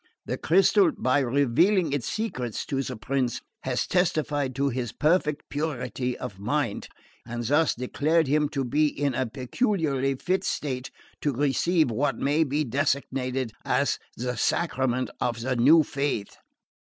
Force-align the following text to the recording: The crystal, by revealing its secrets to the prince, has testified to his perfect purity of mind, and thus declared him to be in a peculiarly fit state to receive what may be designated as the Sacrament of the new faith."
The 0.25 0.35
crystal, 0.39 0.91
by 0.97 1.19
revealing 1.19 1.93
its 1.93 2.07
secrets 2.09 2.65
to 2.65 2.81
the 2.81 2.95
prince, 2.97 3.39
has 3.61 3.85
testified 3.85 4.55
to 4.55 4.69
his 4.69 4.91
perfect 4.91 5.47
purity 5.47 6.17
of 6.17 6.39
mind, 6.39 6.87
and 7.23 7.43
thus 7.43 7.75
declared 7.75 8.25
him 8.25 8.49
to 8.49 8.65
be 8.65 8.87
in 8.87 9.13
a 9.13 9.27
peculiarly 9.27 10.15
fit 10.15 10.43
state 10.43 10.89
to 11.21 11.33
receive 11.33 11.91
what 11.91 12.17
may 12.17 12.43
be 12.43 12.63
designated 12.63 13.51
as 13.63 13.99
the 14.17 14.37
Sacrament 14.37 15.11
of 15.19 15.41
the 15.41 15.55
new 15.55 15.83
faith." 15.83 16.35